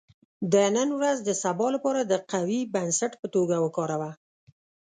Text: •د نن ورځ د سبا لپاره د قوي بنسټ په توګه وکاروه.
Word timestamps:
•د 0.51 0.53
نن 0.75 0.89
ورځ 0.99 1.17
د 1.23 1.29
سبا 1.43 1.67
لپاره 1.75 2.01
د 2.05 2.13
قوي 2.31 2.61
بنسټ 2.73 3.11
په 3.21 3.27
توګه 3.35 3.55
وکاروه. 3.65 4.11